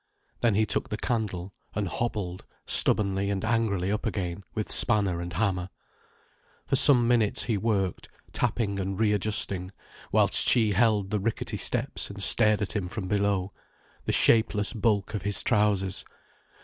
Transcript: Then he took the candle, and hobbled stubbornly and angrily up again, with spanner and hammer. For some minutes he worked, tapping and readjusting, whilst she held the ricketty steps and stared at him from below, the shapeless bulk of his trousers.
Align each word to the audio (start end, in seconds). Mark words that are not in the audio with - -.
Then 0.39 0.55
he 0.55 0.65
took 0.65 0.89
the 0.89 0.97
candle, 0.97 1.53
and 1.75 1.87
hobbled 1.87 2.43
stubbornly 2.65 3.29
and 3.29 3.45
angrily 3.45 3.91
up 3.91 4.07
again, 4.07 4.43
with 4.55 4.71
spanner 4.71 5.21
and 5.21 5.31
hammer. 5.33 5.69
For 6.65 6.75
some 6.75 7.07
minutes 7.07 7.43
he 7.43 7.55
worked, 7.55 8.07
tapping 8.31 8.79
and 8.79 8.99
readjusting, 8.99 9.69
whilst 10.11 10.47
she 10.49 10.71
held 10.71 11.11
the 11.11 11.19
ricketty 11.19 11.57
steps 11.57 12.09
and 12.09 12.23
stared 12.23 12.63
at 12.63 12.75
him 12.75 12.87
from 12.87 13.07
below, 13.07 13.53
the 14.05 14.11
shapeless 14.11 14.73
bulk 14.73 15.13
of 15.13 15.21
his 15.21 15.43
trousers. 15.43 16.03